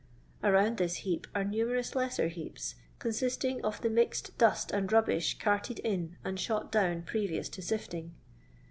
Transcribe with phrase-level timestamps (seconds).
[0.43, 5.77] Around this heap are numerous lesser heaps, consisting of the mixed dust and rubbish carted
[5.77, 8.15] in and shot down previous to sifting.